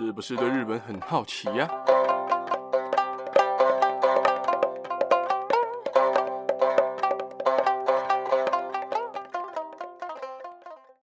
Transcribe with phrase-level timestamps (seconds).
[0.00, 1.68] 是不是对日本很好奇呀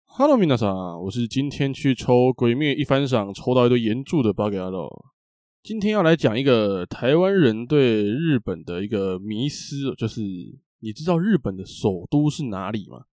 [0.05, 4.87] ？Hello，皆さん，我是今天去抽《鬼灭一番赏》抽到一堆炎柱的八嘎喽。
[5.63, 10.21] 今天要来讲一个台湾人对日本的一个迷思，就是
[10.81, 13.05] 你知道日本的首都是哪里吗？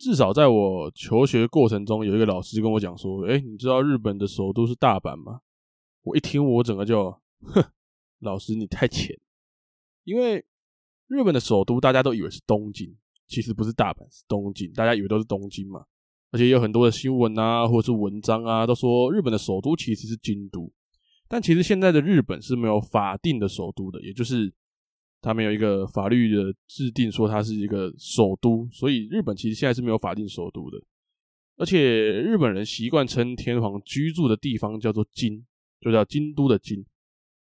[0.00, 5.42] 至少在我求学过程中，有一个老师跟我讲说：“哎，你知道日本的首都是大阪吗？”
[6.02, 7.62] 我一听，我整个就，哼，
[8.20, 9.14] 老师你太浅。
[10.04, 10.42] 因为
[11.06, 14.72] 日本的首都大家都以为是东京，其实不是大阪，是东京。
[14.72, 15.84] 大家以为都是东京嘛，
[16.30, 20.72] 而且有很多的新闻啊，或者是文章啊，都说日本的首都其实是京都。
[21.28, 24.50] 但其实现在的日本是没有法定的首都的，也就是。
[25.20, 30.78] 他没有一个法律的制定说它是一个首都，所以日本其实现在是没有法定首都的。
[31.56, 31.78] 而且
[32.22, 35.44] 日本人习惯称天皇居住的地方叫做京，
[35.80, 36.82] 就叫京都的京。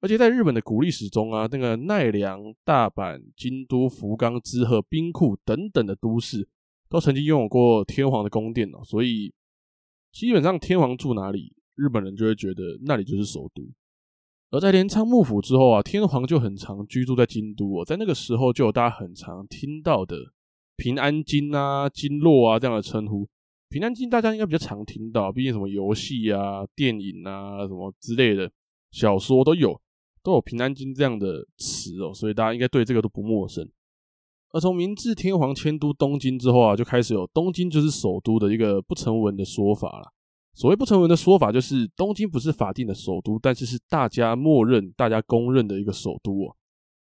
[0.02, 6.48] 而且在日本的古历史中啊，那个奈良、大阪、京都、福冈、滋贺、兵库等等的都市，
[6.90, 8.84] 都曾经拥有过天皇的宫殿哦。
[8.84, 9.34] 所以
[10.12, 13.64] 基本上天皇住哪里，日本人就会觉得那里就是首都。
[14.52, 17.86] 而在镰仓幕府之后啊，天皇就很常居住在京都哦。
[17.86, 20.16] 在那个时候，就有大家很常听到的
[20.76, 23.28] 平安京啊、京洛啊这样的称呼。
[23.70, 28.52] 平安京大家应该比较常听到，毕竟什么游戏啊、电影啊、什么之类的
[28.92, 29.80] 小说都有，
[30.24, 33.70] 都有平安京这样的词哦，所以大家应该对这个都不陌生。
[34.52, 40.12] 而从明治天皇迁都东京之后啊，就开始有东京就是首都的一个不成文的说法了。
[40.60, 46.54] 所谓不成文的说法，就是东京不是法定的首都，但是是大家默认、大家公认的一个首都哦。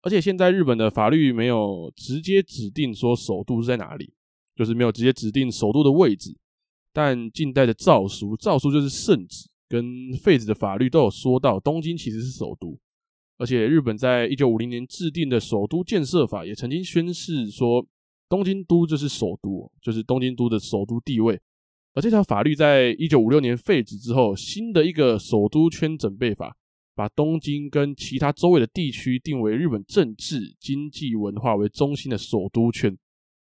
[0.02, 4.12] 而且现在日本的法律没有直接指定说首都是在哪里，
[4.54, 6.36] 就是没有直接指定首都的位置。
[6.92, 12.78] 但近代的诏书，诏书就是圣旨跟废止的法律都有说到东京其实是首都。
[13.38, 17.86] 而且日本在一九五零年制定的首都建设法也曾经宣示说，
[18.28, 21.40] 东京都就是首都，就是东京都的首都地位。
[21.92, 26.54] 而这条法律在一九五六年废止之后，新的一个首都圈整备法，
[26.94, 32.96] 把东京跟其他周围的地区定为日本政治、经济、文化为中心的首都圈。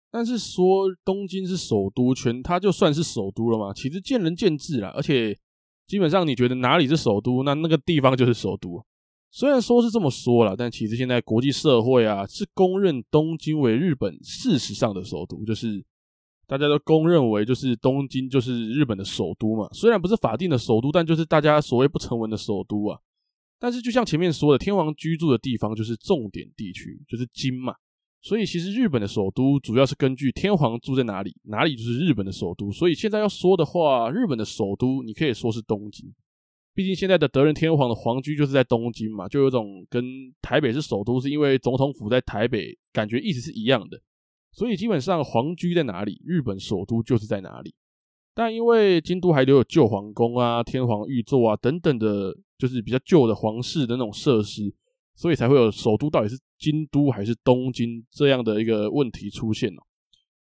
[0.09, 3.74] 但是说东京是首都圈，它就算是首都了吗？
[3.74, 4.94] 其实见仁见智啦。
[4.96, 5.38] 而且
[5.85, 8.81] 基本上你觉得哪里是首都，那那个地方就是首都。
[9.29, 15.84] 虽然说是这么说啦，但其实现在国际社会啊是公认东京为日本事实上的首都，就是。
[16.47, 19.68] 大家都公认为，就是东京就是日本的首都嘛。
[19.74, 22.97] 虽然不是法定的首都，但就是大家所谓不成文的首都啊。
[23.59, 27.75] 但是就像前面说的，天皇居住的地方就是重点地区，就是京嘛。
[28.22, 32.72] 所以其实日本的首都主要是根据天皇住在哪里，哪里就是日本的首都。
[32.72, 36.14] 所以现在要说的话，日本的首都你可以说是东京。
[36.74, 40.03] 毕竟现在的德仁天皇的皇居就是在东京嘛，就有种跟
[40.41, 44.00] 台北是首都，是因为总统府在台北，感觉意思是一样的。
[44.52, 47.74] 所以基本上皇居在哪里，日本首都就是在哪里。
[48.34, 54.72] 但因为京都还留有旧皇宫啊、天皇御座啊等等的，就是比较旧的皇室的那种设施，
[55.16, 59.81] 所以才会有首都到底是京都还是东京这样的一个问题出现了。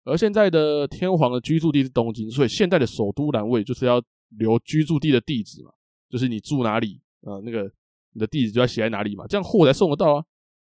[0.05, 4.01] 而现在的天皇的居住地是东京，所以现在的首都栏位就是要
[4.39, 5.71] 留居住地的地址嘛，
[6.09, 7.71] 就是你住哪里啊，那个
[8.13, 10.25] 你的地址就要写在哪里嘛，这样货才送得到啊。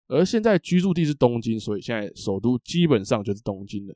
[0.09, 3.95] 而现在居住地是东京，所以现在首都基本上就是东京了。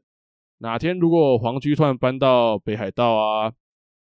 [0.59, 3.53] 哪天如果皇居突然搬到北海道啊、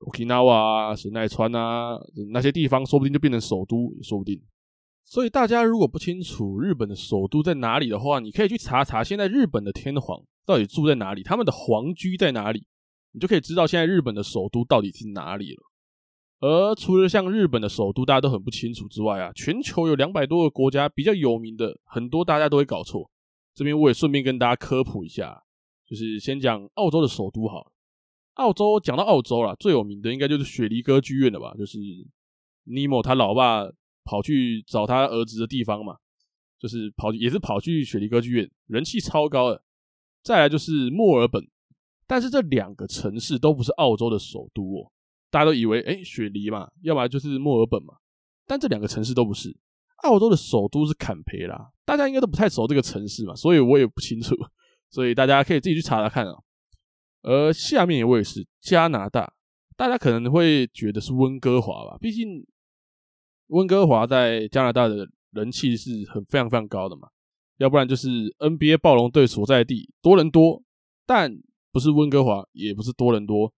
[0.01, 1.97] Okinawa 啊、神奈川啊
[2.33, 4.43] 那些地方，说不定就变成首都也说不定。
[5.05, 12.67] 所以大家如果不清楚日本的首都在哪里的话，你可以去查查现在日本的天皇到底住在哪里，他们的皇居在哪里，
[13.13, 15.63] 你就可以知道现在日本的首都到底是哪里了。
[16.41, 23.11] 而除了像日本的首都大家都很不清楚之外啊，全球有两百多个国家比较有名的，很多大家都会搞错。
[23.55, 25.43] 这边我也顺便跟大家科普一下，
[25.87, 27.73] 就是先讲澳洲的首都好了。
[28.35, 31.55] 澳洲讲到澳洲啦，最有名的应该就是雪梨歌剧院了吧？
[31.59, 31.79] 就是
[32.65, 33.71] 尼莫他老爸
[34.05, 35.97] 跑去找他儿子的地方嘛，
[36.59, 39.63] 就是跑也是跑去雪梨歌剧院，人气超高的。
[40.23, 41.47] 再来就是墨尔本，
[42.07, 44.93] 但是这两个城市都不是澳洲的首都哦。
[45.31, 47.95] 大家都以为，诶，雪梨嘛，要不然就是墨尔本嘛，
[48.47, 49.57] 但这两个城市都不是。
[49.99, 54.35] 澳洲的首都是坎培拉，大家应该都不太熟这个城市嘛，所以我也不清楚，
[54.91, 56.35] 所以大家可以自己去查查看啊。
[57.23, 59.31] 而下面一位是加拿大，
[59.77, 62.47] 大家可能会觉得是温哥华吧，毕竟
[63.49, 67.09] 温哥华在加拿大的人气是很非常非常高的嘛，
[67.59, 70.63] 要不然就是 NBA 暴龙队所在地多伦多，
[71.05, 71.31] 但
[71.71, 73.53] 不是温哥华，也不是多伦多。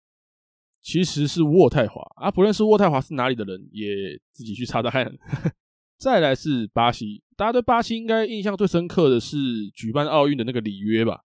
[0.83, 5.17] 其实是渥太华啊，不认识渥太华是哪里的人，也自己去查查看。
[5.97, 9.37] 再来是巴西，大家对巴西应该印象最深刻的是
[9.73, 11.21] 举办奥运的那个里约吧。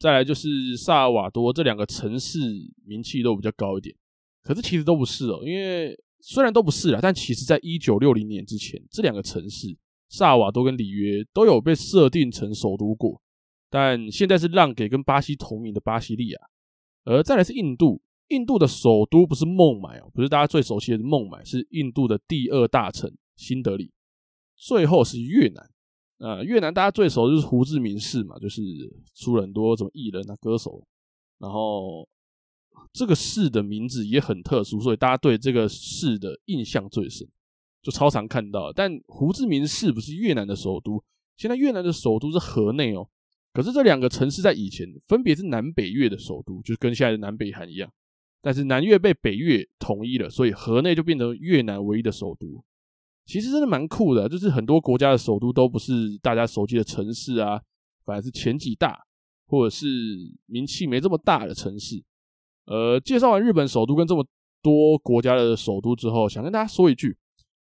[0.00, 2.38] 再来就是萨尔瓦多，这两个城市
[2.86, 3.94] 名气都比较高一点，
[4.42, 9.76] 可是其实都不是哦，因为虽然都不是啦，但其实在一九六零年之前，这两个城市
[10.08, 13.20] 萨尔瓦多跟里约都有被设定成首都过，
[13.68, 16.40] 但现在是让给跟巴西同名的巴西利亚。
[17.04, 18.00] 而再来是印度。
[18.28, 23.92] 印度的首都不是孟买哦，不是大家最熟悉的孟买，是印度的第二大城新德里。
[24.56, 25.70] 最后是越南，
[26.18, 28.62] 呃，越南大家最熟就是胡志明市嘛，就是
[29.14, 30.82] 出了很多什么艺人啊、歌手。
[31.38, 32.08] 然后
[32.92, 37.28] 这个市的名字也很特殊，所以大家对这个市的印象最深，
[37.82, 38.72] 就超常看到。
[38.72, 41.02] 但胡志明市不是越南的首都，
[41.36, 43.06] 现在越南的首都是河内哦。
[43.52, 47.92] 可是这两个城市在以前分别是南北越的首都，就是跟现在的南北韩一样。
[48.44, 52.62] 但是南越被北越统一了，所以河内就变成越南唯一的首都。
[53.24, 57.58] 其实真的蛮酷的，就是很多国家的首都都不是大家熟悉的城市啊，
[58.04, 59.00] 反而是前几大
[59.46, 59.86] 或者是
[60.44, 62.04] 名气没这么大的城市。
[62.66, 64.22] 呃，介绍完日本首都跟这么
[64.62, 67.16] 多国家的首都之后，想跟大家说一句：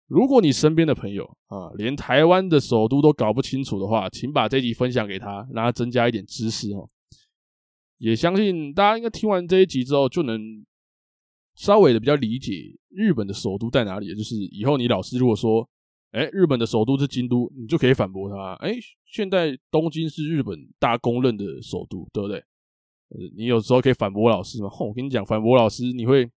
[0.08, 6.88] 如果你身边的朋友啊，连台湾的首都都搞不清楚的话，请把这集分享给他，让他增加一点知识哦。
[8.00, 10.66] 也相信大家应该听完这一集之后，就能
[11.56, 14.16] 稍微的比较理解日本的首都在哪里。
[14.16, 15.70] 就是以后你老师如果说，
[16.12, 18.74] 哎，日本的首都是京都，你就可以反驳他，哎，
[19.06, 22.44] 现在东京是日本大公认的首都，对不对？
[23.36, 24.70] 你有时候可以反驳老师嘛。
[24.80, 26.30] 我跟你讲，反驳老师你会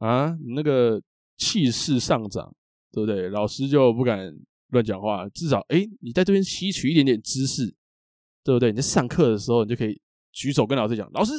[0.00, 1.02] 啊，你那个
[1.38, 2.54] 气势上涨，
[2.92, 3.30] 对不对？
[3.30, 4.30] 老师就不敢
[4.68, 7.66] 乱讲话，至少哎，你在这边吸取一点点知识，
[8.44, 8.70] 对不对？
[8.70, 9.98] 你在上课的时候，你就可以。
[10.40, 11.34] 举手跟老师讲，老师，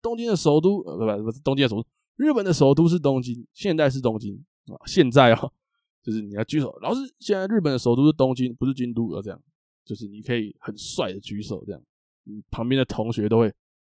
[0.00, 5.52] 东京的首都呃不不不是东京的首都，日本的首都是东京，现在是东京啊，现在哦，
[6.00, 9.42] 就是你要举手，老师，现在日本的首都是东京，不是京都，要这样，
[9.84, 11.82] 就是你可以很帅的举手，这样，
[12.22, 13.48] 你旁边的同学都会，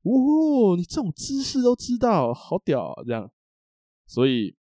[0.03, 3.31] 哦，你这种姿势都知道，好屌啊，这样，
[4.09, 4.57] 所以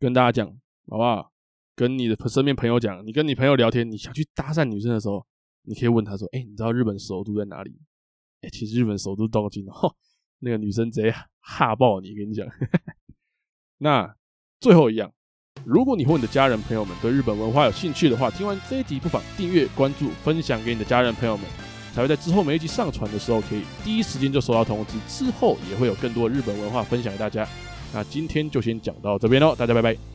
[0.00, 0.48] 跟大家讲，
[0.88, 1.30] 好不好？
[1.76, 5.24] 跟你的身边朋友讲，你跟你朋友聊天，你想去搭讪女生的时候，
[5.62, 7.78] 你可以问他说，哎，你知道日本首都在哪里？
[8.50, 9.94] 其实日本首都东京哦，
[10.40, 12.46] 那个女生直接吓爆你，跟你讲。
[13.78, 14.14] 那
[14.60, 15.12] 最后一样，
[15.64, 21.46] 如果你和你的家人朋友们对日本文化有兴趣的话，听完这一集不妨订阅、关注、分享给你的家人朋友们，
[21.92, 24.98] 才会在之后每一集上传的时候，可以第一时间就收到通知。
[25.08, 27.46] 之后也会有更多日本文化分享给大家。
[27.92, 30.11] 那今天就先讲到这边喽，大家拜拜。